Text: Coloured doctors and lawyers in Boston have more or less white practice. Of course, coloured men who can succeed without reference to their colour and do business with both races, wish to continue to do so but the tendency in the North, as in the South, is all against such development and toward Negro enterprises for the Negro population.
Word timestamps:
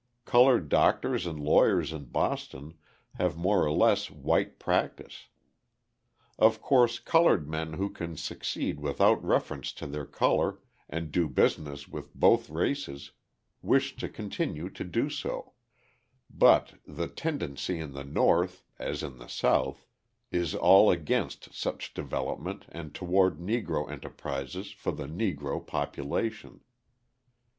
Coloured 0.25 0.67
doctors 0.67 1.27
and 1.27 1.39
lawyers 1.39 1.93
in 1.93 2.05
Boston 2.05 2.73
have 3.19 3.37
more 3.37 3.63
or 3.63 3.71
less 3.71 4.09
white 4.09 4.57
practice. 4.57 5.27
Of 6.39 6.59
course, 6.59 6.97
coloured 6.97 7.47
men 7.47 7.73
who 7.73 7.87
can 7.87 8.17
succeed 8.17 8.79
without 8.79 9.23
reference 9.23 9.71
to 9.73 9.85
their 9.85 10.07
colour 10.07 10.57
and 10.89 11.11
do 11.11 11.27
business 11.29 11.87
with 11.87 12.15
both 12.15 12.49
races, 12.49 13.11
wish 13.61 13.95
to 13.97 14.09
continue 14.09 14.69
to 14.71 14.83
do 14.83 15.07
so 15.07 15.53
but 16.31 16.79
the 16.87 17.07
tendency 17.07 17.77
in 17.77 17.93
the 17.93 18.03
North, 18.03 18.63
as 18.79 19.03
in 19.03 19.19
the 19.19 19.29
South, 19.29 19.85
is 20.31 20.55
all 20.55 20.89
against 20.89 21.53
such 21.53 21.93
development 21.93 22.65
and 22.69 22.95
toward 22.95 23.37
Negro 23.37 23.87
enterprises 23.91 24.71
for 24.71 24.91
the 24.91 25.05
Negro 25.05 25.63
population. 25.63 26.61